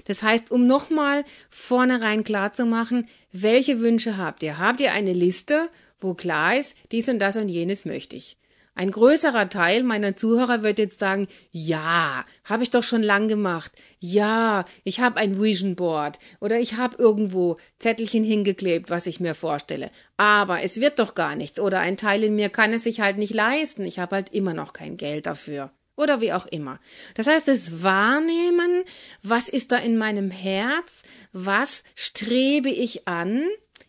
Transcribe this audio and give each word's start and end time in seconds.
Das 0.06 0.22
heißt, 0.22 0.52
um 0.52 0.68
nochmal 0.68 1.26
vornherein 1.50 2.24
klar 2.24 2.54
zu 2.54 2.66
machen, 2.66 3.08
welche 3.32 3.80
Wünsche 3.80 4.18
habt 4.18 4.44
ihr? 4.44 4.58
Habt 4.58 4.80
ihr 4.80 4.94
eine 4.94 5.14
Liste, 5.14 5.70
wo 6.00 6.14
klar 6.14 6.58
ist, 6.58 6.76
dies 6.92 7.10
und 7.10 7.20
das 7.20 7.38
und 7.38 7.50
jenes 7.50 7.86
möchte 7.86 8.16
ich? 8.16 8.38
Ein 8.78 8.92
größerer 8.92 9.50
Teil 9.50 9.82
meiner 9.82 10.16
Zuhörer 10.16 10.62
wird 10.62 10.78
jetzt 10.78 11.00
sagen, 11.00 11.28
ja, 11.50 12.24
habe 12.44 12.62
ich 12.62 12.70
doch 12.70 12.84
schon 12.84 13.02
lang 13.02 13.28
gemacht. 13.28 13.72
Ja, 13.98 14.66
ich 14.84 15.00
habe 15.00 15.18
ein 15.18 15.42
Vision 15.42 15.76
Board 15.76 16.20
oder 16.42 16.60
ich 16.60 16.78
habe 16.78 16.96
irgendwo 16.98 17.58
Zettelchen 17.80 18.24
hingeklebt, 18.24 18.92
was 18.92 19.08
ich 19.08 19.20
mir 19.20 19.34
vorstelle. 19.34 19.90
Aber 20.16 20.62
es 20.62 20.80
wird 20.80 21.00
doch 21.00 21.16
gar 21.16 21.36
nichts 21.36 21.60
oder 21.60 21.80
ein 21.80 21.98
Teil 21.98 22.24
in 22.24 22.36
mir 22.36 22.50
kann 22.50 22.72
es 22.72 22.84
sich 22.84 23.00
halt 23.00 23.18
nicht 23.18 23.34
leisten. 23.34 23.84
Ich 23.84 23.98
habe 23.98 24.16
halt 24.16 24.32
immer 24.32 24.54
noch 24.54 24.74
kein 24.74 24.96
Geld 24.96 25.26
dafür 25.26 25.72
oder 25.96 26.22
wie 26.22 26.34
auch 26.34 26.46
immer. 26.46 26.80
Das 27.16 27.26
heißt, 27.26 27.48
das 27.48 27.82
Wahrnehmen, 27.82 28.84
was 29.24 29.50
ist 29.50 29.72
da 29.72 29.78
in 29.78 29.98
meinem 29.98 30.30
Herz, 30.30 31.02
was 31.34 31.84
strebe 31.96 32.70
ich 32.70 33.08
an, 33.08 33.44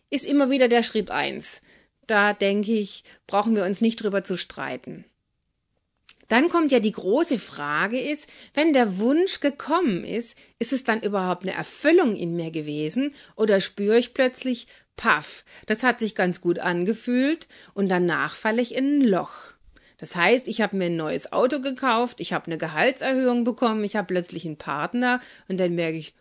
ist 0.09 0.25
immer 0.25 0.49
wieder 0.49 0.67
der 0.67 0.81
Schritt 0.81 1.11
eins. 1.11 1.61
Da 2.09 2.33
denke 2.33 2.71
ich, 2.71 3.03
brauchen 3.27 3.55
wir 3.55 3.65
uns 3.65 3.81
nicht 3.81 4.01
drüber 4.01 4.23
zu 4.23 4.35
streiten. 4.35 5.05
Dann 6.27 6.49
kommt 6.49 6.71
ja 6.71 6.79
die 6.79 6.91
große 6.91 7.37
Frage 7.37 8.01
ist, 8.01 8.27
wenn 8.55 8.73
der 8.73 8.97
Wunsch 8.97 9.41
gekommen 9.41 10.03
ist, 10.03 10.35
ist 10.57 10.73
es 10.73 10.83
dann 10.83 11.03
überhaupt 11.03 11.43
eine 11.43 11.53
Erfüllung 11.53 12.15
in 12.15 12.35
mir 12.35 12.49
gewesen 12.49 13.13
oder 13.35 13.61
spüre 13.61 13.99
ich 13.99 14.15
plötzlich, 14.15 14.65
paff, 14.95 15.45
das 15.67 15.83
hat 15.83 15.99
sich 15.99 16.15
ganz 16.15 16.41
gut 16.41 16.57
angefühlt 16.57 17.47
und 17.75 17.89
danach 17.89 18.35
falle 18.35 18.63
ich 18.63 18.73
in 18.73 19.01
ein 19.01 19.07
Loch. 19.07 19.53
Das 19.99 20.15
heißt, 20.15 20.47
ich 20.47 20.61
habe 20.61 20.77
mir 20.77 20.85
ein 20.85 20.95
neues 20.95 21.31
Auto 21.31 21.59
gekauft, 21.59 22.21
ich 22.21 22.33
habe 22.33 22.47
eine 22.47 22.57
Gehaltserhöhung 22.57 23.43
bekommen, 23.43 23.83
ich 23.83 23.95
habe 23.95 24.07
plötzlich 24.07 24.47
einen 24.47 24.57
Partner 24.57 25.19
und 25.47 25.59
dann 25.59 25.75
merke 25.75 25.97
ich, 25.97 26.15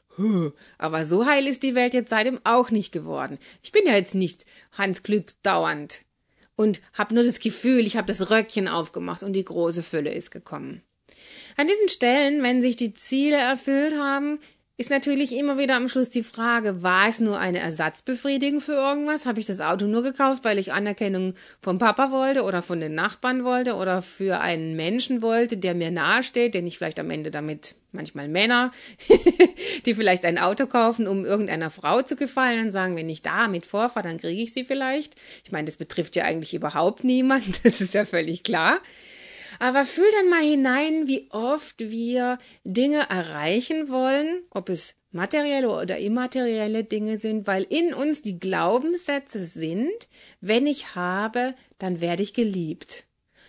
aber 0.78 1.04
so 1.04 1.26
heil 1.26 1.46
ist 1.46 1.62
die 1.62 1.74
Welt 1.74 1.94
jetzt 1.94 2.10
seitdem 2.10 2.40
auch 2.44 2.70
nicht 2.70 2.92
geworden. 2.92 3.38
Ich 3.62 3.72
bin 3.72 3.86
ja 3.86 3.94
jetzt 3.94 4.14
nicht 4.14 4.44
Hans 4.72 5.02
Glück 5.02 5.32
dauernd 5.42 6.00
und 6.56 6.80
habe 6.92 7.14
nur 7.14 7.24
das 7.24 7.40
Gefühl, 7.40 7.86
ich 7.86 7.96
habe 7.96 8.08
das 8.08 8.30
Röckchen 8.30 8.68
aufgemacht 8.68 9.22
und 9.22 9.32
die 9.32 9.44
große 9.44 9.82
Fülle 9.82 10.12
ist 10.12 10.30
gekommen. 10.30 10.82
An 11.56 11.66
diesen 11.66 11.88
Stellen, 11.88 12.42
wenn 12.42 12.60
sich 12.60 12.76
die 12.76 12.92
Ziele 12.92 13.36
erfüllt 13.36 13.94
haben, 13.98 14.40
ist 14.78 14.90
natürlich 14.90 15.34
immer 15.34 15.58
wieder 15.58 15.74
am 15.74 15.88
Schluss 15.88 16.08
die 16.08 16.22
Frage, 16.22 16.84
war 16.84 17.08
es 17.08 17.18
nur 17.18 17.40
eine 17.40 17.58
Ersatzbefriedigung 17.58 18.60
für 18.60 18.74
irgendwas? 18.74 19.26
Habe 19.26 19.40
ich 19.40 19.46
das 19.46 19.60
Auto 19.60 19.86
nur 19.86 20.04
gekauft, 20.04 20.44
weil 20.44 20.56
ich 20.56 20.72
Anerkennung 20.72 21.34
vom 21.60 21.78
Papa 21.78 22.12
wollte 22.12 22.44
oder 22.44 22.62
von 22.62 22.80
den 22.80 22.94
Nachbarn 22.94 23.42
wollte 23.42 23.74
oder 23.74 24.02
für 24.02 24.38
einen 24.38 24.76
Menschen 24.76 25.20
wollte, 25.20 25.56
der 25.56 25.74
mir 25.74 25.90
nahesteht, 25.90 26.54
den 26.54 26.64
ich 26.64 26.78
vielleicht 26.78 27.00
am 27.00 27.10
Ende 27.10 27.32
damit, 27.32 27.74
manchmal 27.90 28.28
Männer, 28.28 28.70
die 29.84 29.94
vielleicht 29.96 30.24
ein 30.24 30.38
Auto 30.38 30.66
kaufen, 30.66 31.08
um 31.08 31.24
irgendeiner 31.24 31.70
Frau 31.70 32.02
zu 32.02 32.14
gefallen 32.14 32.66
und 32.66 32.70
sagen, 32.70 32.94
wenn 32.94 33.10
ich 33.10 33.22
damit 33.22 33.66
vorfahre, 33.66 34.06
dann 34.06 34.18
kriege 34.18 34.40
ich 34.40 34.52
sie 34.52 34.64
vielleicht. 34.64 35.16
Ich 35.44 35.50
meine, 35.50 35.64
das 35.64 35.74
betrifft 35.74 36.14
ja 36.14 36.22
eigentlich 36.22 36.54
überhaupt 36.54 37.02
niemanden, 37.02 37.52
das 37.64 37.80
ist 37.80 37.94
ja 37.94 38.04
völlig 38.04 38.44
klar. 38.44 38.78
Aber 39.58 39.84
fühl 39.84 40.10
dann 40.16 40.30
mal 40.30 40.42
hinein, 40.42 41.06
wie 41.06 41.28
oft 41.30 41.78
wir 41.80 42.38
Dinge 42.64 43.08
erreichen 43.08 43.88
wollen, 43.88 44.42
ob 44.50 44.68
es 44.68 44.94
materielle 45.10 45.70
oder 45.70 45.98
immaterielle 45.98 46.84
Dinge 46.84 47.18
sind, 47.18 47.46
weil 47.46 47.64
in 47.68 47.94
uns 47.94 48.22
die 48.22 48.38
Glaubenssätze 48.38 49.44
sind, 49.46 50.08
wenn 50.40 50.66
ich 50.66 50.94
habe, 50.94 51.54
dann 51.78 52.00
werde 52.00 52.22
ich 52.22 52.34
geliebt. 52.34 53.04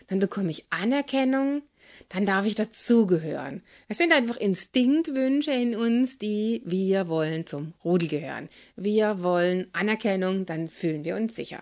Dann 0.08 0.20
bekomme 0.20 0.52
ich 0.52 0.66
Anerkennung, 0.72 1.62
dann 2.08 2.26
darf 2.26 2.46
ich 2.46 2.56
dazugehören. 2.56 3.62
Es 3.88 3.98
sind 3.98 4.14
einfach 4.14 4.38
Instinktwünsche 4.38 5.52
in 5.52 5.76
uns, 5.76 6.18
die 6.18 6.62
wir 6.66 7.08
wollen 7.08 7.46
zum 7.46 7.74
Rudel 7.84 8.08
gehören. 8.08 8.50
Wir 8.76 9.22
wollen 9.22 9.68
Anerkennung, 9.74 10.46
dann 10.46 10.68
fühlen 10.68 11.04
wir 11.04 11.16
uns 11.16 11.36
sicher. 11.36 11.62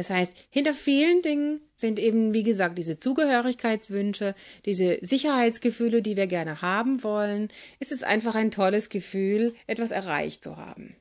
Das 0.00 0.08
heißt, 0.08 0.32
hinter 0.48 0.72
vielen 0.72 1.20
Dingen 1.20 1.60
sind 1.76 1.98
eben, 1.98 2.32
wie 2.32 2.42
gesagt, 2.42 2.78
diese 2.78 2.98
Zugehörigkeitswünsche, 2.98 4.34
diese 4.64 4.96
Sicherheitsgefühle, 5.02 6.00
die 6.00 6.16
wir 6.16 6.26
gerne 6.26 6.62
haben 6.62 7.02
wollen. 7.02 7.48
Es 7.80 7.92
ist 7.92 8.02
einfach 8.02 8.34
ein 8.34 8.50
tolles 8.50 8.88
Gefühl, 8.88 9.54
etwas 9.66 9.90
erreicht 9.90 10.42
zu 10.42 10.56
haben. 10.56 10.96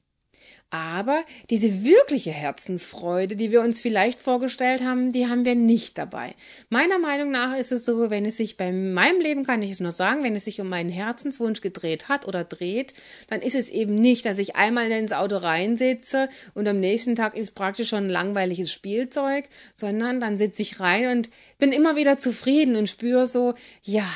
Aber 0.72 1.24
diese 1.50 1.84
wirkliche 1.84 2.30
Herzensfreude, 2.30 3.35
die 3.35 3.52
wir 3.52 3.62
uns 3.62 3.81
vielleicht 3.81 4.19
vorgestellt 4.19 4.84
haben, 4.84 5.12
die 5.12 5.28
haben 5.28 5.44
wir 5.44 5.56
nicht 5.56 5.97
dabei. 5.97 6.35
Meiner 6.69 7.00
Meinung 7.00 7.31
nach 7.31 7.57
ist 7.57 7.72
es 7.72 7.85
so, 7.85 8.12
wenn 8.12 8.24
es 8.24 8.38
sich 8.38 8.56
bei 8.56 8.71
meinem 8.71 9.19
Leben, 9.19 9.44
kann 9.44 9.63
ich 9.63 9.71
es 9.71 9.80
nur 9.80 9.92
sagen, 9.92 10.24
wenn 10.24 10.36
es 10.36 10.45
sich 10.45 10.62
um 10.62 10.69
meinen 10.69 10.92
Herzenswunsch 10.92 11.62
gedreht 11.62 12.07
hat 12.07 12.27
oder 12.27 12.44
dreht, 12.44 12.94
dann 13.30 13.42
ist 13.42 13.56
es 13.56 13.69
eben 13.69 13.95
nicht, 13.95 14.27
dass 14.27 14.38
ich 14.38 14.56
einmal 14.57 14.92
ins 14.92 15.12
Auto 15.12 15.38
reinsitze 15.38 16.30
und 16.54 16.68
am 16.68 16.80
nächsten 16.80 17.16
Tag 17.16 17.36
ist 17.36 17.56
praktisch 17.56 17.89
schon 17.89 18.06
ein 18.06 18.12
langweiliges 18.12 18.71
Spielzeug, 18.71 19.45
sondern 19.74 20.19
dann 20.19 20.38
sitze 20.38 20.62
ich 20.62 20.80
rein 20.80 21.18
und 21.18 21.30
bin 21.57 21.71
immer 21.71 21.95
wieder 21.95 22.18
zufrieden 22.18 22.75
und 22.75 22.88
spüre 22.88 23.25
so, 23.25 23.56
ja, 23.81 24.07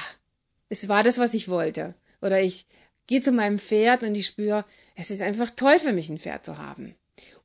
es 0.70 0.88
war 0.88 1.02
das, 1.02 1.18
was 1.18 1.34
ich 1.34 1.50
wollte. 1.50 1.96
Oder 2.22 2.42
ich 2.42 2.68
gehe 3.08 3.22
zu 3.22 3.32
meinem 3.32 3.58
Pferd 3.58 4.04
und 4.04 4.14
ich 4.14 4.28
spüre, 4.28 4.66
es 4.96 5.12
ist 5.12 5.22
einfach 5.22 5.52
toll 5.52 5.80
für 5.80 5.94
mich, 5.94 6.10
ein 6.10 6.20
Pferd 6.20 6.46
zu 6.46 6.58
haben. 6.58 6.96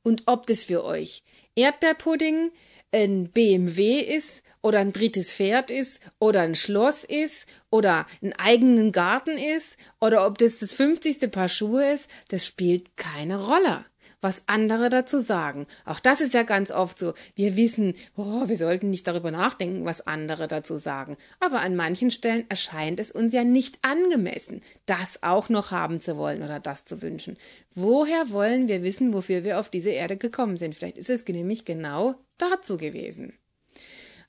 Und 0.03 0.23
ob 0.25 0.47
das 0.47 0.63
für 0.63 0.83
euch 0.83 1.23
Erdbeerpudding, 1.55 2.51
ein 2.91 3.29
BMW 3.29 3.99
ist 3.99 4.43
oder 4.61 4.79
ein 4.79 4.93
drittes 4.93 5.33
Pferd 5.33 5.71
ist 5.71 5.99
oder 6.19 6.41
ein 6.41 6.55
Schloss 6.55 7.03
ist 7.03 7.47
oder 7.69 8.07
einen 8.21 8.33
eigenen 8.33 8.91
Garten 8.91 9.37
ist 9.37 9.77
oder 9.99 10.25
ob 10.25 10.37
das 10.37 10.59
das 10.59 10.73
50. 10.73 11.31
Paar 11.31 11.49
Schuhe 11.49 11.91
ist, 11.91 12.09
das 12.29 12.45
spielt 12.45 12.97
keine 12.97 13.43
Rolle. 13.43 13.85
Was 14.21 14.43
andere 14.47 14.89
dazu 14.89 15.19
sagen. 15.19 15.67
Auch 15.85 15.99
das 15.99 16.21
ist 16.21 16.33
ja 16.33 16.43
ganz 16.43 16.71
oft 16.71 16.99
so. 16.99 17.13
Wir 17.35 17.55
wissen, 17.55 17.93
oh, 18.15 18.47
wir 18.47 18.57
sollten 18.57 18.89
nicht 18.89 19.07
darüber 19.07 19.31
nachdenken, 19.31 19.85
was 19.85 20.05
andere 20.05 20.47
dazu 20.47 20.77
sagen. 20.77 21.17
Aber 21.39 21.61
an 21.61 21.75
manchen 21.75 22.11
Stellen 22.11 22.45
erscheint 22.49 22.99
es 22.99 23.11
uns 23.11 23.33
ja 23.33 23.43
nicht 23.43 23.79
angemessen, 23.81 24.61
das 24.85 25.23
auch 25.23 25.49
noch 25.49 25.71
haben 25.71 25.99
zu 25.99 26.17
wollen 26.17 26.43
oder 26.43 26.59
das 26.59 26.85
zu 26.85 27.01
wünschen. 27.01 27.37
Woher 27.73 28.31
wollen 28.31 28.67
wir 28.67 28.83
wissen, 28.83 29.13
wofür 29.13 29.43
wir 29.43 29.59
auf 29.59 29.69
diese 29.69 29.91
Erde 29.91 30.17
gekommen 30.17 30.57
sind? 30.57 30.75
Vielleicht 30.75 30.97
ist 30.97 31.09
es 31.09 31.25
nämlich 31.27 31.65
genau 31.65 32.15
dazu 32.37 32.77
gewesen. 32.77 33.33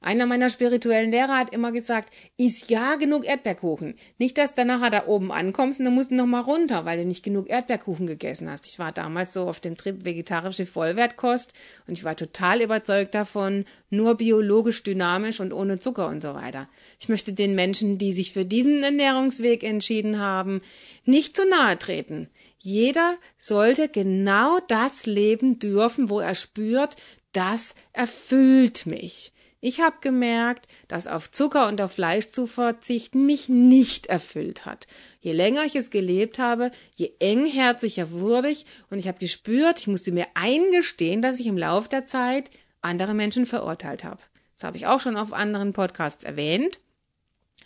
Einer 0.03 0.25
meiner 0.25 0.49
spirituellen 0.49 1.11
Lehrer 1.11 1.37
hat 1.37 1.53
immer 1.53 1.73
gesagt, 1.73 2.15
iss 2.39 2.69
ja 2.69 2.95
genug 2.95 3.27
Erdbeerkuchen. 3.27 3.97
Nicht, 4.17 4.39
dass 4.39 4.55
du 4.55 4.65
nachher 4.65 4.89
da 4.89 5.07
oben 5.07 5.31
ankommst 5.31 5.79
und 5.79 5.85
dann 5.85 5.95
musst 5.95 6.11
du 6.11 6.15
noch 6.15 6.25
mal 6.25 6.41
runter, 6.41 6.87
weil 6.87 6.99
du 6.99 7.05
nicht 7.05 7.23
genug 7.23 7.51
Erdbeerkuchen 7.51 8.07
gegessen 8.07 8.51
hast. 8.51 8.67
Ich 8.67 8.79
war 8.79 8.93
damals 8.93 9.35
so 9.35 9.43
auf 9.43 9.61
dem 9.61 9.77
Trip 9.77 10.03
vegetarische 10.07 10.65
Vollwertkost 10.65 11.53
und 11.87 11.99
ich 11.99 12.05
war 12.05 12.17
total 12.17 12.63
überzeugt 12.63 13.15
davon, 13.15 13.67
nur 13.91 14.15
biologisch 14.15 14.83
dynamisch 14.83 15.39
und 15.39 15.53
ohne 15.53 15.81
Zucker 15.81 16.09
und 16.09 16.23
so 16.23 16.33
weiter. 16.33 16.67
Ich 16.99 17.11
möchte 17.11 17.35
den 17.35 17.55
Menschen, 17.55 17.99
die 17.99 18.15
sich 18.15 18.33
für 18.33 18.47
diesen 18.47 18.83
Ernährungsweg 18.83 19.63
entschieden 19.63 20.19
haben, 20.19 20.63
nicht 21.05 21.37
zu 21.37 21.47
nahe 21.47 21.77
treten. 21.77 22.31
Jeder 22.59 23.19
sollte 23.37 23.91
genau 23.91 24.61
das 24.67 25.05
leben 25.05 25.59
dürfen, 25.59 26.09
wo 26.09 26.21
er 26.21 26.35
spürt, 26.35 26.97
das 27.33 27.75
erfüllt 27.93 28.87
mich. 28.87 29.33
Ich 29.63 29.81
habe 29.81 29.97
gemerkt, 30.01 30.69
dass 30.89 31.07
auf 31.07 31.31
Zucker 31.31 31.69
und 31.69 31.81
auf 31.83 31.93
Fleisch 31.93 32.29
zu 32.29 32.47
verzichten 32.47 33.27
mich 33.27 33.51
nicht 33.51 34.07
erfüllt 34.07 34.65
hat. 34.65 34.87
Je 35.21 35.33
länger 35.33 35.65
ich 35.67 35.77
es 35.77 35.91
gelebt 35.91 36.39
habe, 36.39 36.71
je 36.95 37.13
engherziger 37.19 38.11
wurde 38.11 38.49
ich 38.49 38.65
und 38.89 38.99
ich 38.99 39.07
habe 39.07 39.19
gespürt, 39.19 39.81
ich 39.81 39.87
musste 39.87 40.13
mir 40.13 40.27
eingestehen, 40.33 41.21
dass 41.21 41.41
ich 41.41 41.47
im 41.47 41.59
Laufe 41.59 41.91
der 41.91 42.07
Zeit 42.07 42.51
andere 42.81 43.13
Menschen 43.13 43.45
verurteilt 43.45 44.03
habe. 44.03 44.23
Das 44.55 44.65
habe 44.65 44.79
ich 44.79 44.87
auch 44.87 45.01
schon 45.01 45.19
auf 45.19 45.35
anderen 45.35 45.75
Podcasts 45.75 46.25
erwähnt. 46.25 46.79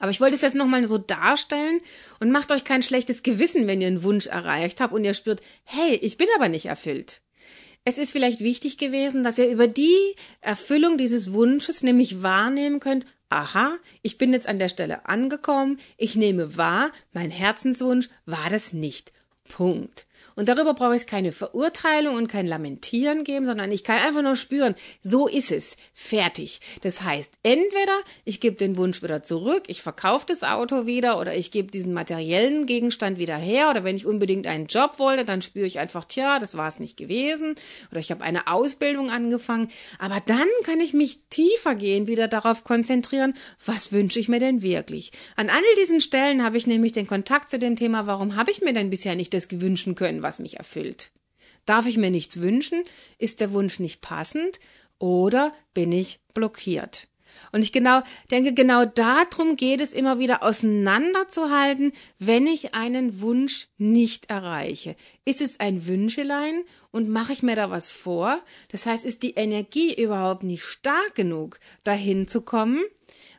Aber 0.00 0.10
ich 0.10 0.20
wollte 0.20 0.34
es 0.34 0.42
jetzt 0.42 0.56
nochmal 0.56 0.84
so 0.86 0.98
darstellen 0.98 1.78
und 2.18 2.32
macht 2.32 2.50
euch 2.50 2.64
kein 2.64 2.82
schlechtes 2.82 3.22
Gewissen, 3.22 3.68
wenn 3.68 3.80
ihr 3.80 3.86
einen 3.86 4.02
Wunsch 4.02 4.26
erreicht 4.26 4.80
habt 4.80 4.92
und 4.92 5.04
ihr 5.04 5.14
spürt, 5.14 5.40
hey, 5.62 5.94
ich 5.94 6.18
bin 6.18 6.26
aber 6.34 6.48
nicht 6.48 6.66
erfüllt. 6.66 7.20
Es 7.86 7.98
ist 7.98 8.12
vielleicht 8.12 8.40
wichtig 8.40 8.78
gewesen, 8.78 9.22
dass 9.22 9.38
ihr 9.38 9.50
über 9.50 9.68
die 9.68 10.14
Erfüllung 10.40 10.96
dieses 10.96 11.34
Wunsches 11.34 11.82
nämlich 11.82 12.22
wahrnehmen 12.22 12.80
könnt, 12.80 13.04
aha, 13.28 13.76
ich 14.00 14.16
bin 14.16 14.32
jetzt 14.32 14.48
an 14.48 14.58
der 14.58 14.70
Stelle 14.70 15.06
angekommen, 15.06 15.78
ich 15.98 16.16
nehme 16.16 16.56
wahr, 16.56 16.90
mein 17.12 17.30
Herzenswunsch 17.30 18.08
war 18.24 18.48
das 18.48 18.72
nicht. 18.72 19.12
Punkt. 19.44 20.06
Und 20.36 20.48
darüber 20.48 20.74
brauche 20.74 20.96
ich 20.96 21.06
keine 21.06 21.32
Verurteilung 21.32 22.16
und 22.16 22.28
kein 22.28 22.46
Lamentieren 22.46 23.24
geben, 23.24 23.46
sondern 23.46 23.70
ich 23.70 23.84
kann 23.84 23.98
einfach 23.98 24.22
nur 24.22 24.36
spüren, 24.36 24.74
so 25.02 25.28
ist 25.28 25.52
es, 25.52 25.76
fertig. 25.92 26.60
Das 26.82 27.02
heißt, 27.02 27.32
entweder 27.42 27.98
ich 28.24 28.40
gebe 28.40 28.56
den 28.56 28.76
Wunsch 28.76 29.02
wieder 29.02 29.22
zurück, 29.22 29.64
ich 29.68 29.82
verkaufe 29.82 30.26
das 30.28 30.42
Auto 30.42 30.86
wieder 30.86 31.20
oder 31.20 31.34
ich 31.34 31.50
gebe 31.50 31.70
diesen 31.70 31.92
materiellen 31.92 32.66
Gegenstand 32.66 33.18
wieder 33.18 33.36
her 33.36 33.70
oder 33.70 33.84
wenn 33.84 33.96
ich 33.96 34.06
unbedingt 34.06 34.46
einen 34.46 34.66
Job 34.66 34.98
wollte, 34.98 35.24
dann 35.24 35.42
spüre 35.42 35.66
ich 35.66 35.78
einfach, 35.78 36.04
tja, 36.04 36.38
das 36.38 36.56
war 36.56 36.68
es 36.68 36.80
nicht 36.80 36.96
gewesen 36.96 37.54
oder 37.90 38.00
ich 38.00 38.10
habe 38.10 38.24
eine 38.24 38.48
Ausbildung 38.48 39.10
angefangen. 39.10 39.68
Aber 39.98 40.20
dann 40.26 40.48
kann 40.64 40.80
ich 40.80 40.94
mich 40.94 41.20
tiefer 41.30 41.74
gehen, 41.74 42.08
wieder 42.08 42.26
darauf 42.26 42.64
konzentrieren, 42.64 43.34
was 43.64 43.92
wünsche 43.92 44.18
ich 44.18 44.28
mir 44.28 44.40
denn 44.40 44.62
wirklich. 44.62 45.12
An 45.36 45.48
all 45.48 45.62
diesen 45.78 46.00
Stellen 46.00 46.44
habe 46.44 46.56
ich 46.56 46.66
nämlich 46.66 46.92
den 46.92 47.06
Kontakt 47.06 47.50
zu 47.50 47.58
dem 47.58 47.76
Thema, 47.76 48.06
warum 48.06 48.36
habe 48.36 48.50
ich 48.50 48.62
mir 48.62 48.72
denn 48.72 48.90
bisher 48.90 49.14
nicht 49.14 49.32
das 49.32 49.48
gewünschen 49.48 49.94
können, 49.94 50.23
was 50.24 50.40
mich 50.40 50.56
erfüllt. 50.56 51.12
Darf 51.66 51.86
ich 51.86 51.96
mir 51.96 52.10
nichts 52.10 52.40
wünschen? 52.40 52.82
Ist 53.18 53.40
der 53.40 53.52
Wunsch 53.52 53.78
nicht 53.78 54.00
passend? 54.00 54.58
Oder 54.98 55.54
bin 55.72 55.92
ich 55.92 56.18
blockiert? 56.34 57.06
Und 57.52 57.62
ich 57.62 57.72
genau 57.72 58.02
denke, 58.30 58.52
genau 58.52 58.84
darum 58.84 59.56
geht 59.56 59.80
es 59.80 59.92
immer 59.92 60.18
wieder 60.18 60.42
auseinanderzuhalten, 60.42 61.92
wenn 62.18 62.46
ich 62.46 62.74
einen 62.74 63.20
Wunsch 63.20 63.68
nicht 63.78 64.30
erreiche. 64.30 64.96
Ist 65.24 65.40
es 65.40 65.60
ein 65.60 65.86
Wünschelein 65.86 66.62
und 66.90 67.08
mache 67.08 67.32
ich 67.32 67.42
mir 67.42 67.56
da 67.56 67.70
was 67.70 67.92
vor? 67.92 68.40
Das 68.68 68.86
heißt, 68.86 69.04
ist 69.04 69.22
die 69.22 69.34
Energie 69.34 69.94
überhaupt 70.00 70.42
nicht 70.42 70.62
stark 70.62 71.14
genug, 71.14 71.58
dahin 71.82 72.28
zu 72.28 72.42
kommen? 72.42 72.82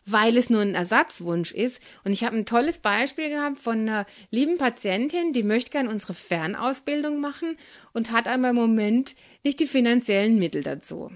Weil 0.06 0.38
es 0.38 0.50
nur 0.50 0.62
ein 0.62 0.76
Ersatzwunsch 0.76 1.52
ist. 1.52 1.82
Und 2.04 2.14
ich 2.14 2.24
habe 2.24 2.38
ein 2.38 2.46
tolles 2.46 2.78
Beispiel 2.78 3.30
gehabt 3.30 3.60
von 3.60 3.82
einer 3.82 4.06
lieben 4.30 4.58
Patientin, 4.58 5.34
die 5.34 5.44
möchte 5.44 5.72
gerne 5.72 5.90
unsere 5.90 6.14
Fernausbildung 6.14 7.20
machen 7.20 7.58
und 7.94 8.12
hat 8.12 8.28
einmal 8.28 8.52
im 8.52 8.58
Moment 8.58 9.16
nicht 9.44 9.60
die 9.60 9.68
finanziellen 9.68 10.38
Mittel 10.38 10.64
dazu. 10.64 11.12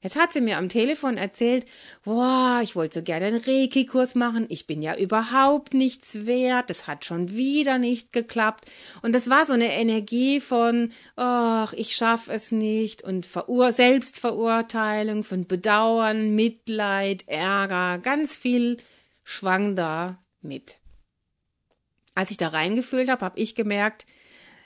Jetzt 0.00 0.14
hat 0.14 0.32
sie 0.32 0.40
mir 0.40 0.58
am 0.58 0.68
Telefon 0.68 1.16
erzählt, 1.16 1.66
boah, 2.04 2.60
ich 2.62 2.76
wollte 2.76 3.00
so 3.00 3.04
gerne 3.04 3.26
einen 3.26 3.40
Reiki-Kurs 3.40 4.14
machen, 4.14 4.46
ich 4.48 4.68
bin 4.68 4.80
ja 4.80 4.96
überhaupt 4.96 5.74
nichts 5.74 6.24
wert, 6.24 6.70
das 6.70 6.86
hat 6.86 7.04
schon 7.04 7.34
wieder 7.34 7.78
nicht 7.78 8.12
geklappt. 8.12 8.66
Und 9.02 9.12
das 9.12 9.28
war 9.28 9.44
so 9.44 9.54
eine 9.54 9.72
Energie 9.72 10.38
von, 10.38 10.92
ach, 11.16 11.72
ich 11.72 11.96
schaff 11.96 12.28
es 12.28 12.52
nicht 12.52 13.02
und 13.02 13.26
Verur 13.26 13.72
Selbstverurteilung, 13.72 15.24
von 15.24 15.48
Bedauern, 15.48 16.32
Mitleid, 16.32 17.26
Ärger, 17.26 17.98
ganz 17.98 18.36
viel 18.36 18.76
schwang 19.24 19.74
da 19.74 20.22
mit. 20.42 20.78
Als 22.14 22.30
ich 22.30 22.36
da 22.36 22.48
reingefühlt 22.48 23.08
habe, 23.10 23.24
habe 23.24 23.40
ich 23.40 23.56
gemerkt, 23.56 24.06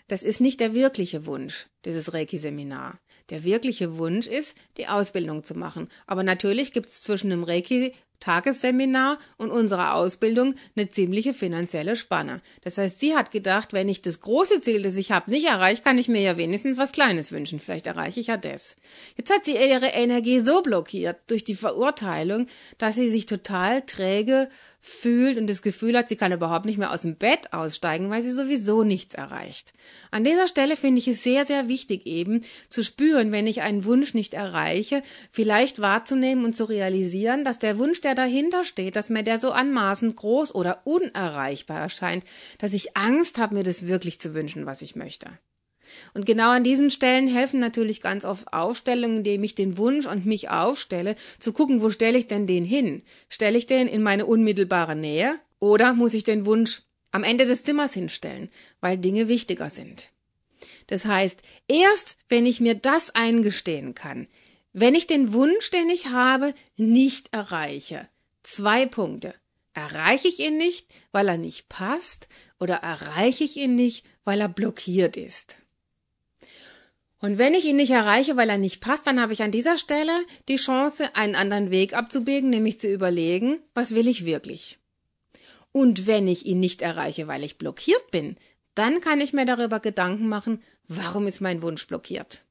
das 0.09 0.25
ist 0.25 0.43
nicht 0.43 0.61
der 0.61 0.75
wirkliche 0.75 1.25
Wunsch, 1.25 1.69
dieses 1.87 2.13
Reiki-Seminar. 2.13 2.99
Der 3.33 3.45
wirkliche 3.45 3.97
Wunsch 3.97 4.27
ist, 4.27 4.55
die 4.77 4.89
Ausbildung 4.89 5.43
zu 5.43 5.55
machen. 5.55 5.89
Aber 6.07 6.23
natürlich 6.23 6.75
gibt 6.75 6.89
es 6.89 7.01
zwischen 7.01 7.31
dem 7.31 7.45
Reiki 7.45 7.95
Tagesseminar 8.23 9.19
und 9.37 9.51
unserer 9.51 9.95
Ausbildung 9.95 10.55
eine 10.77 10.89
ziemliche 10.89 11.35
finanzielle 11.35 11.97
Spanne. 11.97 12.41
Das 12.63 12.79
heißt, 12.79 13.01
sie 13.01 13.17
hat 13.17 13.33
gedacht, 13.33 13.73
wenn 13.73 13.89
ich 13.89 14.01
das 14.01 14.21
große 14.21 14.61
Ziel, 14.61 14.83
das 14.83 14.95
ich 14.95 15.11
habe, 15.11 15.29
nicht 15.29 15.47
erreiche, 15.49 15.83
kann 15.83 15.99
ich 15.99 16.09
mir 16.09 16.21
ja 16.21 16.37
wenigstens 16.37 16.79
was 16.79 16.93
Kleines 16.93 17.33
wünschen. 17.33 17.59
Vielleicht 17.59 17.89
erreiche 17.89 18.21
ich 18.21 18.29
ja 18.29 18.37
das. 18.37 18.77
Jetzt 19.17 19.33
hat 19.35 19.45
sie 19.45 19.57
ihre 19.57 19.87
Energie 19.87 20.39
so 20.39 20.63
blockiert 20.63 21.17
durch 21.27 21.43
die 21.43 21.57
Verurteilung, 21.57 22.47
dass 22.79 22.95
sie 22.95 23.09
sich 23.09 23.27
total 23.27 23.83
träge 23.83 24.49
fühlt 24.85 25.39
und 25.39 25.49
das 25.49 25.63
Gefühl 25.63 25.97
hat, 25.97 26.09
sie 26.09 26.17
kann 26.17 26.33
überhaupt 26.33 26.67
nicht 26.67 26.77
mehr 26.77 26.93
aus 26.93 27.03
dem 27.03 27.15
Bett 27.15 27.53
aussteigen, 27.53 28.11
weil 28.11 28.21
sie 28.21 28.33
sowieso 28.33 28.83
nichts 28.83 29.15
erreicht. 29.15 29.73
An 30.11 30.25
dieser 30.25 30.49
Stelle 30.49 30.75
finde 30.75 30.99
ich 30.99 31.07
es 31.07 31.23
sehr, 31.23 31.47
sehr 31.47 31.69
wichtig 31.69 32.05
eben 32.05 32.43
zu 32.69 32.83
spüren, 32.83 33.31
wenn 33.31 33.47
ich 33.47 33.63
einen 33.63 33.85
Wunsch 33.85 34.13
nicht 34.13 34.35
erreiche, 34.35 35.05
vielleicht 35.31 35.81
wahrzunehmen 35.81 36.45
und 36.45 36.57
zu 36.57 36.65
realisieren, 36.65 37.45
dass 37.45 37.61
der 37.61 37.79
Wunsch, 37.79 38.01
der 38.01 38.12
dahinter 38.15 38.65
steht, 38.65 38.97
dass 38.97 39.11
mir 39.11 39.23
der 39.23 39.39
so 39.39 39.53
anmaßend 39.53 40.17
groß 40.17 40.55
oder 40.55 40.83
unerreichbar 40.85 41.81
erscheint, 41.81 42.25
dass 42.59 42.73
ich 42.73 42.97
Angst 42.97 43.39
habe, 43.39 43.55
mir 43.55 43.63
das 43.63 43.87
wirklich 43.87 44.21
zu 44.21 44.35
wünschen, 44.35 44.67
was 44.67 44.83
ich 44.83 44.97
möchte. 44.97 45.29
Und 46.15 46.27
genau 46.27 46.51
an 46.51 46.65
diesen 46.65 46.91
Stellen 46.91 47.27
helfen 47.27 47.61
natürlich 47.61 48.01
ganz 48.01 48.25
oft 48.25 48.53
Aufstellungen, 48.53 49.19
indem 49.19 49.45
ich 49.45 49.55
den 49.55 49.77
Wunsch 49.79 50.07
und 50.07 50.27
mich 50.27 50.51
aufstelle, 50.51 51.17
zu 51.39 51.53
gucken, 51.53 51.83
wo 51.83 51.91
stelle 51.91 52.19
ich 52.19 52.29
denn 52.29 52.47
den 52.47 52.65
hin? 52.65 53.03
Stelle 53.29 53.59
ich 53.59 53.67
den 53.67 53.89
in 53.89 54.03
meine 54.03 54.27
unmittelbare 54.27 54.97
Nähe 54.97 55.39
oder 55.59 55.93
muss 55.93 56.15
ich 56.15 56.25
den 56.25 56.47
Wunsch 56.47 56.83
am 57.11 57.25
Ende 57.25 57.45
des 57.45 57.65
Zimmers 57.65 57.93
hinstellen, 57.93 58.51
weil 58.81 58.99
Dinge 58.99 59.29
wichtiger 59.29 59.71
sind? 59.71 60.11
Das 60.87 61.05
heißt, 61.05 61.43
erst 61.69 62.17
wenn 62.29 62.47
ich 62.47 62.61
mir 62.61 62.75
das 62.75 63.15
eingestehen 63.15 63.95
kann, 63.95 64.29
wenn 64.73 64.95
ich 64.95 65.07
den 65.07 65.33
Wunsch, 65.33 65.71
den 65.71 65.91
ich 65.91 66.09
habe, 66.09 66.55
nicht 66.77 67.33
erreiche, 67.33 68.09
zwei 68.43 68.87
Punkte. 68.87 69.35
Erreiche 69.75 70.29
ich 70.29 70.39
ihn 70.39 70.59
nicht, 70.59 70.87
weil 71.13 71.29
er 71.29 71.39
nicht 71.39 71.69
passt, 71.69 72.29
oder 72.61 72.77
erreiche 72.77 73.45
ich 73.45 73.57
ihn 73.57 73.75
nicht, 73.75 74.05
weil 74.25 74.41
er 74.41 74.49
blockiert 74.49 75.17
ist? 75.17 75.57
Und 77.23 77.39
wenn 77.39 77.55
ich 77.55 77.65
ihn 77.65 77.77
nicht 77.77 77.93
erreiche, 77.93 78.37
weil 78.37 78.51
er 78.51 78.59
nicht 78.59 78.81
passt, 78.81 79.07
dann 79.07 79.21
habe 79.21 79.33
ich 79.33 79.43
an 79.43 79.53
dieser 79.53 79.79
Stelle 79.79 80.13
die 80.49 80.57
Chance, 80.57 81.15
einen 81.15 81.37
anderen 81.37 81.71
Weg 81.71 81.95
abzubiegen, 81.95 82.51
nämlich 82.51 82.81
zu 82.81 82.89
überlegen, 82.89 83.61
was 83.75 83.95
will 83.95 84.09
ich 84.09 84.25
wirklich? 84.25 84.79
Und 85.71 86.07
wenn 86.07 86.27
ich 86.27 86.45
ihn 86.47 86.59
nicht 86.59 86.83
erreiche, 86.83 87.29
weil 87.29 87.45
ich 87.45 87.59
blockiert 87.59 88.11
bin, 88.11 88.37
dann 88.75 89.01
kann 89.01 89.21
ich 89.21 89.33
mir 89.33 89.47
darüber 89.47 89.79
Gedanken 89.79 90.29
machen, 90.29 90.63
warum 90.89 91.27
ist 91.27 91.41
mein 91.41 91.63
Wunsch 91.63 91.87
blockiert? 91.87 92.45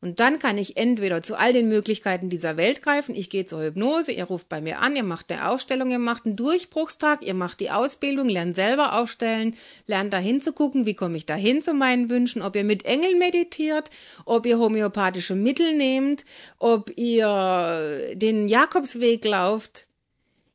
Und 0.00 0.20
dann 0.20 0.38
kann 0.38 0.58
ich 0.58 0.76
entweder 0.76 1.22
zu 1.22 1.36
all 1.36 1.52
den 1.52 1.68
Möglichkeiten 1.68 2.30
dieser 2.30 2.56
Welt 2.56 2.82
greifen. 2.82 3.16
Ich 3.16 3.30
gehe 3.30 3.46
zur 3.46 3.64
Hypnose, 3.64 4.12
ihr 4.12 4.24
ruft 4.24 4.48
bei 4.48 4.60
mir 4.60 4.78
an, 4.78 4.94
ihr 4.94 5.02
macht 5.02 5.32
eine 5.32 5.48
Ausstellung, 5.48 5.90
ihr 5.90 5.98
macht 5.98 6.24
einen 6.24 6.36
Durchbruchstag, 6.36 7.26
ihr 7.26 7.34
macht 7.34 7.58
die 7.58 7.70
Ausbildung, 7.70 8.28
lernt 8.28 8.54
selber 8.54 8.96
aufstellen, 8.96 9.56
lernt 9.86 10.12
dahin 10.12 10.40
zu 10.40 10.52
gucken, 10.52 10.86
wie 10.86 10.94
komme 10.94 11.16
ich 11.16 11.26
dahin 11.26 11.62
zu 11.62 11.74
meinen 11.74 12.10
Wünschen, 12.10 12.42
ob 12.42 12.54
ihr 12.54 12.62
mit 12.62 12.84
Engeln 12.84 13.18
meditiert, 13.18 13.90
ob 14.24 14.46
ihr 14.46 14.60
homöopathische 14.60 15.34
Mittel 15.34 15.76
nehmt, 15.76 16.24
ob 16.60 16.96
ihr 16.96 18.12
den 18.14 18.46
Jakobsweg 18.46 19.24
lauft. 19.24 19.87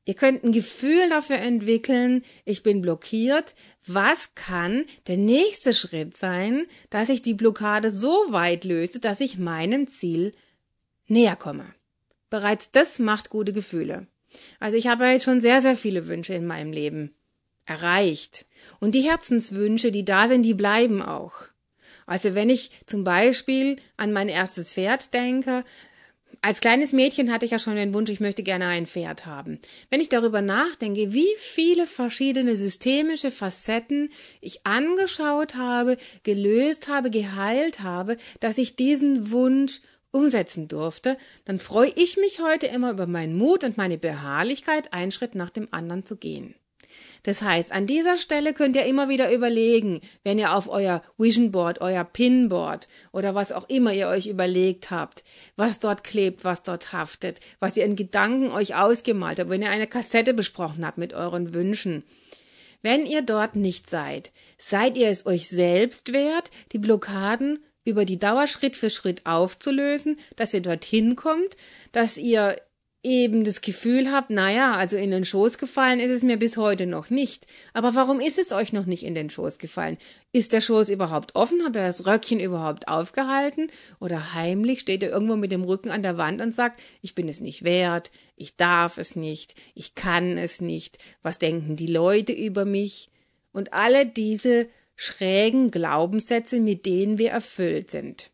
Ihr 0.05 0.15
könnt 0.15 0.43
ein 0.43 0.51
Gefühl 0.51 1.09
dafür 1.09 1.37
entwickeln, 1.37 2.23
ich 2.43 2.61
bin 2.61 2.81
blockiert. 2.81 3.55
Was 3.85 4.35
kann 4.35 4.85
der 5.07 5.17
nächste 5.17 5.73
Schritt 5.73 6.15
sein, 6.15 6.65
dass 6.89 7.09
ich 7.09 7.21
die 7.21 7.33
Blockade 7.33 7.89
so 7.89 8.11
weit 8.29 8.65
löse, 8.65 8.99
dass 8.99 9.21
ich 9.21 9.37
meinem 9.37 9.87
Ziel 9.87 10.33
näher 11.07 11.37
komme? 11.37 11.73
Bereits 12.29 12.71
das 12.71 12.99
macht 12.99 13.29
gute 13.29 13.53
Gefühle. 13.53 14.07
Also 14.59 14.75
ich 14.75 14.87
habe 14.87 15.05
jetzt 15.05 15.23
schon 15.23 15.39
sehr, 15.39 15.61
sehr 15.61 15.75
viele 15.75 16.07
Wünsche 16.07 16.33
in 16.33 16.47
meinem 16.47 16.73
Leben 16.73 17.15
erreicht. 17.65 18.45
Und 18.79 18.95
die 18.95 19.01
Herzenswünsche, 19.01 19.91
die 19.91 20.03
da 20.03 20.27
sind, 20.27 20.43
die 20.43 20.53
bleiben 20.53 21.01
auch. 21.01 21.45
Also 22.05 22.35
wenn 22.35 22.49
ich 22.49 22.71
zum 22.85 23.03
Beispiel 23.03 23.77
an 23.95 24.11
mein 24.11 24.27
erstes 24.27 24.73
Pferd 24.73 25.13
denke, 25.13 25.63
als 26.41 26.61
kleines 26.61 26.93
Mädchen 26.93 27.31
hatte 27.31 27.45
ich 27.45 27.51
ja 27.51 27.59
schon 27.59 27.75
den 27.75 27.93
Wunsch, 27.93 28.09
ich 28.09 28.19
möchte 28.19 28.43
gerne 28.43 28.67
ein 28.67 28.87
Pferd 28.87 29.25
haben. 29.25 29.59
Wenn 29.89 30.01
ich 30.01 30.09
darüber 30.09 30.41
nachdenke, 30.41 31.13
wie 31.13 31.33
viele 31.37 31.87
verschiedene 31.87 32.57
systemische 32.57 33.31
Facetten 33.31 34.09
ich 34.41 34.65
angeschaut 34.65 35.55
habe, 35.55 35.97
gelöst 36.23 36.87
habe, 36.87 37.09
geheilt 37.09 37.81
habe, 37.81 38.17
dass 38.39 38.57
ich 38.57 38.75
diesen 38.75 39.31
Wunsch 39.31 39.81
umsetzen 40.11 40.67
durfte, 40.67 41.17
dann 41.45 41.59
freue 41.59 41.91
ich 41.95 42.17
mich 42.17 42.39
heute 42.39 42.67
immer 42.67 42.91
über 42.91 43.07
meinen 43.07 43.35
Mut 43.35 43.63
und 43.63 43.77
meine 43.77 43.97
Beharrlichkeit, 43.97 44.93
einen 44.93 45.11
Schritt 45.11 45.35
nach 45.35 45.49
dem 45.49 45.67
anderen 45.71 46.05
zu 46.05 46.15
gehen. 46.15 46.55
Das 47.23 47.41
heißt, 47.41 47.71
an 47.71 47.87
dieser 47.87 48.17
Stelle 48.17 48.53
könnt 48.53 48.75
ihr 48.75 48.85
immer 48.85 49.07
wieder 49.07 49.31
überlegen, 49.31 50.01
wenn 50.23 50.37
ihr 50.37 50.53
auf 50.53 50.67
euer 50.67 51.01
Vision 51.17 51.51
Board, 51.51 51.79
euer 51.79 52.03
Pinboard 52.03 52.89
oder 53.13 53.33
was 53.33 53.53
auch 53.53 53.67
immer 53.69 53.93
ihr 53.93 54.09
euch 54.09 54.27
überlegt 54.27 54.91
habt, 54.91 55.23
was 55.55 55.79
dort 55.79 56.03
klebt, 56.03 56.43
was 56.43 56.63
dort 56.63 56.91
haftet, 56.91 57.39
was 57.59 57.77
ihr 57.77 57.85
in 57.85 57.95
Gedanken 57.95 58.51
euch 58.51 58.75
ausgemalt 58.75 59.39
habt, 59.39 59.49
wenn 59.49 59.61
ihr 59.61 59.69
eine 59.69 59.87
Kassette 59.87 60.33
besprochen 60.33 60.85
habt 60.85 60.97
mit 60.97 61.13
euren 61.13 61.53
Wünschen. 61.53 62.03
Wenn 62.81 63.05
ihr 63.05 63.21
dort 63.21 63.55
nicht 63.55 63.89
seid, 63.89 64.31
seid 64.57 64.97
ihr 64.97 65.07
es 65.07 65.25
euch 65.25 65.47
selbst 65.47 66.11
wert, 66.11 66.51
die 66.73 66.79
Blockaden 66.79 67.59
über 67.85 68.03
die 68.03 68.19
Dauer 68.19 68.47
Schritt 68.47 68.75
für 68.75 68.89
Schritt 68.89 69.25
aufzulösen, 69.25 70.17
dass 70.35 70.53
ihr 70.53 70.61
dorthin 70.61 71.15
kommt, 71.15 71.55
dass 71.93 72.17
ihr 72.17 72.57
eben 73.03 73.43
das 73.43 73.59
Gefühl 73.59 74.11
habt, 74.11 74.29
naja, 74.29 74.73
also 74.73 74.95
in 74.95 75.11
den 75.11 75.25
Schoß 75.25 75.57
gefallen 75.57 75.99
ist 75.99 76.09
es 76.09 76.23
mir 76.23 76.37
bis 76.37 76.55
heute 76.55 76.87
noch 76.87 77.09
nicht. 77.09 77.45
Aber 77.73 77.95
warum 77.95 78.21
ist 78.21 78.39
es 78.39 78.53
euch 78.53 78.71
noch 78.71 78.85
nicht 78.85 79.03
in 79.03 79.13
den 79.13 79.29
Schoß 79.29 79.59
gefallen? 79.59 79.97
Ist 80.31 80.53
der 80.53 80.61
Schoß 80.61 80.87
überhaupt 80.87 81.35
offen? 81.35 81.63
Hat 81.65 81.75
er 81.75 81.85
das 81.85 82.07
Röckchen 82.07 82.39
überhaupt 82.39 82.87
aufgehalten? 82.87 83.67
Oder 83.99 84.33
heimlich 84.33 84.79
steht 84.79 85.03
er 85.03 85.09
irgendwo 85.09 85.35
mit 85.35 85.51
dem 85.51 85.65
Rücken 85.65 85.91
an 85.91 86.01
der 86.01 86.17
Wand 86.17 86.41
und 86.41 86.55
sagt, 86.55 86.81
ich 87.01 87.13
bin 87.13 87.27
es 87.27 87.41
nicht 87.41 87.63
wert, 87.65 88.09
ich 88.37 88.55
darf 88.55 88.97
es 88.97 89.17
nicht, 89.17 89.53
ich 89.75 89.95
kann 89.95 90.37
es 90.37 90.61
nicht, 90.61 90.97
was 91.21 91.39
denken 91.39 91.75
die 91.75 91.87
Leute 91.87 92.31
über 92.31 92.63
mich? 92.63 93.09
Und 93.51 93.73
alle 93.73 94.05
diese 94.05 94.67
schrägen 94.95 95.71
Glaubenssätze, 95.71 96.59
mit 96.59 96.85
denen 96.85 97.17
wir 97.17 97.31
erfüllt 97.31 97.91
sind. 97.91 98.31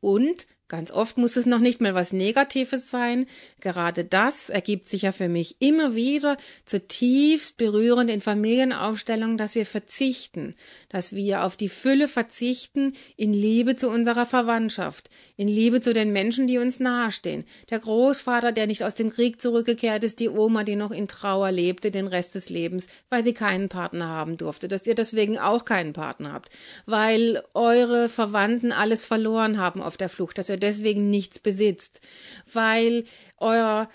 Und 0.00 0.46
Ganz 0.68 0.90
oft 0.90 1.18
muss 1.18 1.36
es 1.36 1.44
noch 1.44 1.58
nicht 1.58 1.82
mal 1.82 1.94
was 1.94 2.14
Negatives 2.14 2.90
sein. 2.90 3.26
Gerade 3.60 4.02
das 4.02 4.48
ergibt 4.48 4.86
sich 4.86 5.02
ja 5.02 5.12
für 5.12 5.28
mich 5.28 5.56
immer 5.60 5.94
wieder 5.94 6.38
zutiefst 6.64 7.58
berührend 7.58 8.10
in 8.10 8.22
Familienaufstellungen, 8.22 9.36
dass 9.36 9.56
wir 9.56 9.66
verzichten, 9.66 10.54
dass 10.88 11.14
wir 11.14 11.44
auf 11.44 11.58
die 11.58 11.68
Fülle 11.68 12.08
verzichten 12.08 12.94
in 13.18 13.34
Liebe 13.34 13.76
zu 13.76 13.90
unserer 13.90 14.24
Verwandtschaft, 14.24 15.10
in 15.36 15.48
Liebe 15.48 15.82
zu 15.82 15.92
den 15.92 16.14
Menschen, 16.14 16.46
die 16.46 16.56
uns 16.56 16.80
nahestehen. 16.80 17.44
Der 17.68 17.80
Großvater, 17.80 18.50
der 18.50 18.66
nicht 18.66 18.84
aus 18.84 18.94
dem 18.94 19.10
Krieg 19.10 19.42
zurückgekehrt 19.42 20.02
ist, 20.02 20.18
die 20.18 20.30
Oma, 20.30 20.64
die 20.64 20.76
noch 20.76 20.92
in 20.92 21.08
Trauer 21.08 21.52
lebte 21.52 21.90
den 21.90 22.06
Rest 22.06 22.34
des 22.36 22.48
Lebens, 22.48 22.86
weil 23.10 23.22
sie 23.22 23.34
keinen 23.34 23.68
Partner 23.68 24.08
haben 24.08 24.38
durfte, 24.38 24.68
dass 24.68 24.86
ihr 24.86 24.94
deswegen 24.94 25.38
auch 25.38 25.66
keinen 25.66 25.92
Partner 25.92 26.32
habt, 26.32 26.48
weil 26.86 27.42
eure 27.52 28.08
Verwandten 28.08 28.72
alles 28.72 29.04
verloren 29.04 29.58
haben 29.58 29.82
auf 29.82 29.98
der 29.98 30.08
Flucht, 30.08 30.38
dass 30.38 30.53
ihr 30.54 30.60
deswegen 30.60 31.10
nichts 31.10 31.38
besitzt, 31.38 32.00
weil 32.52 33.04
euer 33.38 33.88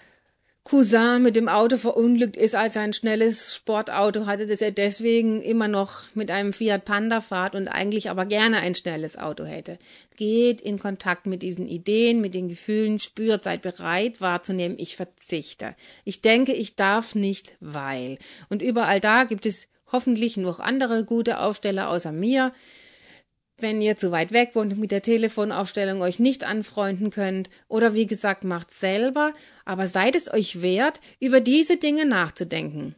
Cousin 0.69 1.23
mit 1.23 1.35
dem 1.35 1.49
Auto 1.49 1.77
verunglückt 1.77 2.37
ist, 2.37 2.53
als 2.53 2.75
er 2.75 2.83
ein 2.83 2.93
schnelles 2.93 3.55
Sportauto 3.55 4.27
hatte, 4.27 4.45
dass 4.45 4.61
er 4.61 4.69
deswegen 4.69 5.41
immer 5.41 5.67
noch 5.67 6.03
mit 6.13 6.29
einem 6.29 6.53
Fiat 6.53 6.85
Panda 6.85 7.21
fahrt 7.21 7.55
und 7.55 7.67
eigentlich 7.67 8.11
aber 8.11 8.27
gerne 8.27 8.57
ein 8.57 8.75
schnelles 8.75 9.17
Auto 9.17 9.45
hätte. 9.45 9.79
Geht 10.15 10.61
in 10.61 10.77
Kontakt 10.77 11.25
mit 11.25 11.41
diesen 11.41 11.67
Ideen, 11.67 12.21
mit 12.21 12.35
den 12.35 12.49
Gefühlen, 12.49 12.99
spürt, 12.99 13.45
seid 13.45 13.63
bereit 13.63 14.21
wahrzunehmen, 14.21 14.77
ich 14.77 14.95
verzichte. 14.95 15.75
Ich 16.03 16.21
denke, 16.21 16.53
ich 16.53 16.75
darf 16.75 17.15
nicht, 17.15 17.55
weil. 17.59 18.19
Und 18.49 18.61
überall 18.61 18.99
da 18.99 19.23
gibt 19.23 19.47
es 19.47 19.69
hoffentlich 19.91 20.37
noch 20.37 20.59
andere 20.59 21.03
gute 21.03 21.39
Aufsteller 21.39 21.89
außer 21.89 22.11
mir, 22.11 22.53
wenn 23.61 23.81
ihr 23.81 23.95
zu 23.95 24.11
weit 24.11 24.31
weg 24.31 24.51
wohnt 24.53 24.73
und 24.73 24.79
mit 24.79 24.91
der 24.91 25.01
Telefonaufstellung 25.01 26.01
euch 26.01 26.19
nicht 26.19 26.43
anfreunden 26.43 27.09
könnt 27.09 27.49
oder 27.67 27.93
wie 27.93 28.07
gesagt 28.07 28.43
macht 28.43 28.71
selber, 28.71 29.33
aber 29.65 29.87
seid 29.87 30.15
es 30.15 30.31
euch 30.31 30.61
wert, 30.61 31.01
über 31.19 31.41
diese 31.41 31.77
Dinge 31.77 32.05
nachzudenken. 32.05 32.95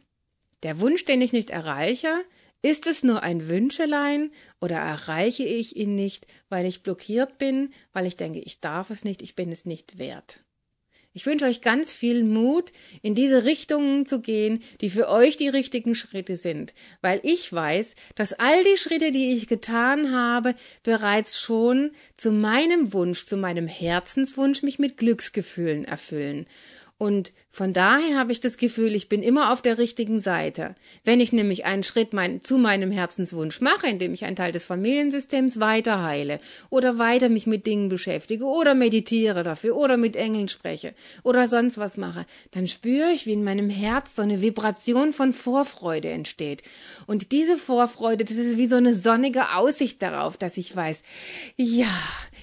Der 0.62 0.80
Wunsch, 0.80 1.04
den 1.04 1.20
ich 1.20 1.32
nicht 1.32 1.50
erreiche, 1.50 2.24
ist 2.62 2.86
es 2.86 3.02
nur 3.02 3.22
ein 3.22 3.48
Wünschelein 3.48 4.30
oder 4.60 4.76
erreiche 4.76 5.44
ich 5.44 5.76
ihn 5.76 5.96
nicht, 5.96 6.26
weil 6.48 6.64
ich 6.64 6.82
blockiert 6.82 7.38
bin, 7.38 7.72
weil 7.92 8.06
ich 8.06 8.16
denke, 8.16 8.38
ich 8.38 8.60
darf 8.60 8.90
es 8.90 9.04
nicht, 9.04 9.22
ich 9.22 9.34
bin 9.34 9.50
es 9.50 9.66
nicht 9.66 9.98
wert. 9.98 10.40
Ich 11.14 11.26
wünsche 11.26 11.44
euch 11.44 11.60
ganz 11.60 11.92
viel 11.92 12.24
Mut, 12.24 12.72
in 13.02 13.14
diese 13.14 13.44
Richtungen 13.44 14.06
zu 14.06 14.20
gehen, 14.20 14.62
die 14.80 14.88
für 14.88 15.10
euch 15.10 15.36
die 15.36 15.48
richtigen 15.48 15.94
Schritte 15.94 16.36
sind, 16.36 16.72
weil 17.02 17.20
ich 17.22 17.52
weiß, 17.52 17.94
dass 18.14 18.32
all 18.32 18.64
die 18.64 18.78
Schritte, 18.78 19.12
die 19.12 19.34
ich 19.34 19.46
getan 19.46 20.10
habe, 20.10 20.54
bereits 20.82 21.38
schon 21.38 21.90
zu 22.16 22.32
meinem 22.32 22.94
Wunsch, 22.94 23.26
zu 23.26 23.36
meinem 23.36 23.66
Herzenswunsch 23.66 24.62
mich 24.62 24.78
mit 24.78 24.96
Glücksgefühlen 24.96 25.84
erfüllen. 25.84 26.46
Und 27.02 27.32
von 27.54 27.72
daher 27.74 28.16
habe 28.16 28.30
ich 28.32 28.38
das 28.40 28.56
Gefühl, 28.56 28.94
ich 28.94 29.10
bin 29.10 29.22
immer 29.22 29.52
auf 29.52 29.60
der 29.60 29.76
richtigen 29.76 30.20
Seite. 30.20 30.74
Wenn 31.04 31.20
ich 31.20 31.32
nämlich 31.32 31.64
einen 31.64 31.82
Schritt 31.82 32.14
mein, 32.14 32.40
zu 32.40 32.58
meinem 32.58 32.92
Herzenswunsch 32.92 33.60
mache, 33.60 33.88
indem 33.88 34.14
ich 34.14 34.24
einen 34.24 34.36
Teil 34.36 34.52
des 34.52 34.64
Familiensystems 34.64 35.60
weiter 35.60 36.02
heile 36.02 36.38
oder 36.70 36.98
weiter 36.98 37.28
mich 37.28 37.46
mit 37.46 37.66
Dingen 37.66 37.88
beschäftige 37.88 38.44
oder 38.44 38.74
meditiere 38.74 39.42
dafür 39.42 39.76
oder 39.76 39.96
mit 39.96 40.14
Engeln 40.14 40.46
spreche 40.46 40.94
oder 41.24 41.48
sonst 41.48 41.76
was 41.76 41.96
mache, 41.96 42.24
dann 42.52 42.68
spüre 42.68 43.10
ich, 43.10 43.26
wie 43.26 43.32
in 43.32 43.44
meinem 43.44 43.68
Herz 43.68 44.14
so 44.14 44.22
eine 44.22 44.40
Vibration 44.40 45.12
von 45.12 45.32
Vorfreude 45.32 46.08
entsteht. 46.08 46.62
Und 47.06 47.32
diese 47.32 47.58
Vorfreude, 47.58 48.24
das 48.24 48.36
ist 48.36 48.58
wie 48.58 48.68
so 48.68 48.76
eine 48.76 48.94
sonnige 48.94 49.56
Aussicht 49.56 50.00
darauf, 50.00 50.36
dass 50.36 50.56
ich 50.56 50.74
weiß, 50.74 51.02
ja, 51.56 51.92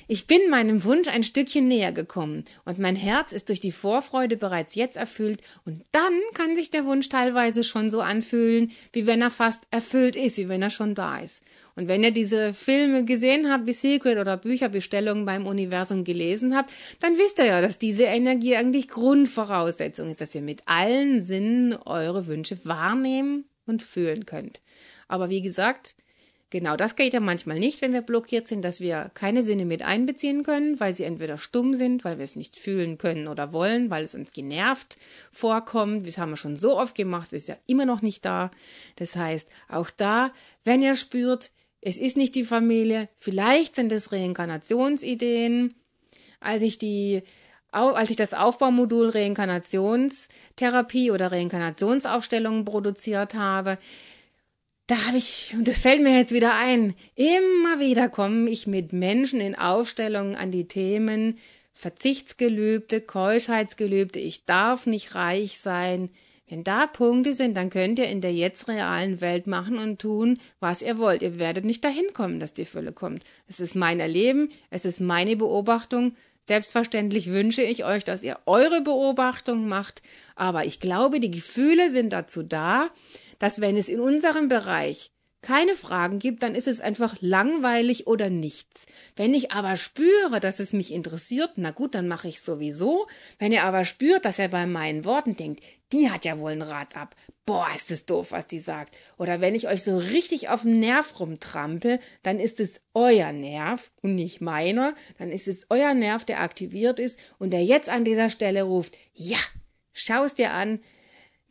ich 0.07 0.27
bin 0.27 0.49
meinem 0.49 0.83
Wunsch 0.83 1.07
ein 1.07 1.23
Stückchen 1.23 1.67
näher 1.67 1.93
gekommen 1.93 2.43
und 2.65 2.77
mein 2.77 2.95
Herz 2.95 3.31
ist 3.31 3.49
durch 3.49 3.59
die 3.59 3.71
Vorfreude 3.71 4.35
bereits 4.35 4.48
jetzt 4.75 4.97
erfüllt 4.97 5.41
und 5.65 5.83
dann 5.91 6.13
kann 6.33 6.55
sich 6.55 6.71
der 6.71 6.85
Wunsch 6.85 7.09
teilweise 7.09 7.63
schon 7.63 7.89
so 7.89 8.01
anfühlen, 8.01 8.71
wie 8.93 9.07
wenn 9.07 9.21
er 9.21 9.29
fast 9.29 9.63
erfüllt 9.71 10.15
ist, 10.15 10.37
wie 10.37 10.49
wenn 10.49 10.61
er 10.61 10.69
schon 10.69 10.95
da 10.95 11.17
ist. 11.17 11.41
Und 11.75 11.87
wenn 11.87 12.03
ihr 12.03 12.11
diese 12.11 12.53
Filme 12.53 13.05
gesehen 13.05 13.49
habt, 13.49 13.65
wie 13.65 13.73
Secret 13.73 14.17
oder 14.17 14.35
Bücherbestellungen 14.37 15.25
beim 15.25 15.47
Universum 15.47 16.03
gelesen 16.03 16.55
habt, 16.55 16.71
dann 16.99 17.17
wisst 17.17 17.39
ihr 17.39 17.45
ja, 17.45 17.61
dass 17.61 17.77
diese 17.77 18.03
Energie 18.03 18.55
eigentlich 18.55 18.89
Grundvoraussetzung 18.89 20.09
ist, 20.09 20.21
dass 20.21 20.35
ihr 20.35 20.41
mit 20.41 20.63
allen 20.65 21.23
Sinnen 21.23 21.73
eure 21.73 22.27
Wünsche 22.27 22.57
wahrnehmen 22.65 23.45
und 23.65 23.83
fühlen 23.83 24.25
könnt. 24.25 24.59
Aber 25.07 25.29
wie 25.29 25.41
gesagt, 25.41 25.95
Genau 26.51 26.75
das 26.75 26.95
geht 26.95 27.13
ja 27.13 27.19
manchmal 27.19 27.59
nicht, 27.59 27.81
wenn 27.81 27.93
wir 27.93 28.01
blockiert 28.01 28.47
sind, 28.47 28.63
dass 28.63 28.79
wir 28.79 29.11
keine 29.13 29.43
Sinne 29.43 29.65
mit 29.65 29.83
einbeziehen 29.83 30.41
können, 30.41 30.79
weil 30.79 30.95
sie 30.95 31.03
entweder 31.03 31.37
stumm 31.37 31.75
sind, 31.75 32.03
weil 32.03 32.17
wir 32.17 32.23
es 32.23 32.35
nicht 32.35 32.55
fühlen 32.55 32.97
können 32.97 33.27
oder 33.27 33.53
wollen, 33.53 33.91
weil 33.91 34.03
es 34.03 34.15
uns 34.15 34.33
genervt 34.33 34.97
vorkommt. 35.31 36.07
Das 36.07 36.17
haben 36.17 36.31
wir 36.31 36.37
schon 36.37 36.55
so 36.55 36.79
oft 36.79 36.95
gemacht, 36.95 37.33
ist 37.33 37.49
ja 37.49 37.57
immer 37.67 37.85
noch 37.85 38.01
nicht 38.01 38.25
da. 38.25 38.49
Das 38.95 39.15
heißt, 39.15 39.47
auch 39.67 39.91
da, 39.91 40.33
wenn 40.63 40.81
ihr 40.81 40.95
spürt, 40.95 41.51
es 41.81 41.99
ist 41.99 42.17
nicht 42.17 42.33
die 42.33 42.43
Familie, 42.43 43.09
vielleicht 43.15 43.75
sind 43.75 43.91
es 43.91 44.11
Reinkarnationsideen. 44.11 45.75
Als 46.39 46.63
ich 46.63 46.79
die 46.79 47.21
als 47.71 48.09
ich 48.09 48.15
das 48.15 48.33
Aufbaumodul 48.33 49.09
Reinkarnationstherapie 49.09 51.11
oder 51.11 51.31
Reinkarnationsaufstellungen 51.31 52.65
produziert 52.65 53.35
habe, 53.35 53.77
da 54.89 55.05
habe 55.05 55.17
ich, 55.17 55.53
und 55.55 55.67
das 55.67 55.77
fällt 55.77 56.01
mir 56.01 56.17
jetzt 56.17 56.33
wieder 56.33 56.55
ein, 56.55 56.95
immer 57.15 57.79
wieder 57.79 58.09
komme 58.09 58.49
ich 58.49 58.65
mit 58.65 58.91
Menschen 58.91 59.39
in 59.39 59.53
Aufstellungen 59.53 60.35
an 60.35 60.49
die 60.49 60.67
Themen 60.67 61.37
Verzichtsgelübde, 61.73 62.99
Keuschheitsgelübde, 62.99 64.19
ich 64.19 64.45
darf 64.45 64.87
nicht 64.87 65.13
reich 65.15 65.59
sein. 65.59 66.09
Wenn 66.49 66.63
da 66.63 66.87
Punkte 66.87 67.33
sind, 67.33 67.55
dann 67.55 67.69
könnt 67.69 67.99
ihr 67.99 68.09
in 68.09 68.21
der 68.21 68.33
jetzt 68.33 68.67
realen 68.67 69.21
Welt 69.21 69.45
machen 69.45 69.77
und 69.77 70.01
tun, 70.01 70.39
was 70.59 70.81
ihr 70.81 70.97
wollt. 70.97 71.21
Ihr 71.21 71.37
werdet 71.37 71.63
nicht 71.63 71.85
dahin 71.85 72.11
kommen, 72.11 72.39
dass 72.39 72.53
die 72.53 72.65
Fülle 72.65 72.91
kommt. 72.91 73.23
Es 73.47 73.59
ist 73.59 73.75
mein 73.75 73.99
Erleben, 73.99 74.49
es 74.71 74.85
ist 74.85 74.99
meine 74.99 75.35
Beobachtung, 75.35 76.15
Selbstverständlich 76.49 77.27
wünsche 77.29 77.61
ich 77.61 77.85
euch, 77.85 78.03
dass 78.03 78.23
ihr 78.23 78.39
eure 78.47 78.81
Beobachtung 78.81 79.67
macht, 79.67 80.01
aber 80.35 80.65
ich 80.65 80.79
glaube, 80.79 81.19
die 81.19 81.29
Gefühle 81.29 81.91
sind 81.91 82.11
dazu 82.11 82.41
da, 82.41 82.89
dass 83.39 83.61
wenn 83.61 83.77
es 83.77 83.89
in 83.89 83.99
unserem 83.99 84.47
Bereich 84.47 85.11
keine 85.41 85.75
Fragen 85.75 86.19
gibt, 86.19 86.43
dann 86.43 86.53
ist 86.53 86.67
es 86.67 86.81
einfach 86.81 87.15
langweilig 87.21 88.07
oder 88.07 88.29
nichts. 88.29 88.85
Wenn 89.15 89.33
ich 89.33 89.51
aber 89.51 89.77
spüre, 89.77 90.39
dass 90.41 90.59
es 90.59 90.73
mich 90.73 90.91
interessiert, 90.91 91.51
na 91.55 91.71
gut, 91.71 91.95
dann 91.95 92.09
mache 92.09 92.27
ich 92.27 92.41
sowieso. 92.41 93.07
Wenn 93.37 93.53
ihr 93.53 93.63
aber 93.63 93.85
spürt, 93.85 94.25
dass 94.25 94.37
er 94.37 94.49
bei 94.49 94.65
meinen 94.65 95.05
Worten 95.05 95.37
denkt, 95.37 95.63
die 95.93 96.11
hat 96.11 96.25
ja 96.25 96.39
wohl 96.39 96.51
ein 96.51 96.61
Rad 96.61 96.97
ab. 96.97 97.15
Boah, 97.45 97.67
ist 97.73 97.89
es 97.89 98.05
doof, 98.05 98.31
was 98.31 98.47
die 98.47 98.59
sagt. 98.59 98.95
Oder 99.17 99.39
wenn 99.39 99.55
ich 99.55 99.67
euch 99.67 99.83
so 99.83 99.97
richtig 99.97 100.49
auf 100.49 100.63
den 100.63 100.79
Nerv 100.81 101.19
rumtrampel, 101.19 101.99
dann 102.21 102.39
ist 102.39 102.59
es 102.59 102.81
euer 102.93 103.31
Nerv 103.31 103.91
und 104.01 104.15
nicht 104.15 104.41
meiner. 104.41 104.93
Dann 105.17 105.31
ist 105.31 105.47
es 105.47 105.65
euer 105.69 105.93
Nerv, 105.93 106.25
der 106.25 106.41
aktiviert 106.41 106.99
ist 106.99 107.17
und 107.39 107.51
der 107.51 107.63
jetzt 107.63 107.89
an 107.89 108.03
dieser 108.03 108.29
Stelle 108.29 108.63
ruft, 108.63 108.97
ja, 109.13 109.39
schau 109.93 110.25
es 110.25 110.35
dir 110.35 110.51
an, 110.51 110.81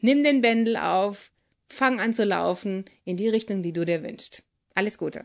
nimm 0.01 0.23
den 0.23 0.43
Bändel 0.43 0.77
auf, 0.77 1.33
fang 1.69 2.01
an 2.01 2.15
zu 2.15 2.25
laufen 2.25 2.85
in 3.05 3.17
die 3.17 3.29
Richtung, 3.29 3.63
die 3.63 3.73
du 3.73 3.85
dir 3.85 4.03
wünschst. 4.03 4.43
Alles 4.75 4.99
Gute. 4.99 5.25